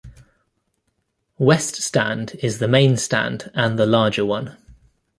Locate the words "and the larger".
3.53-4.25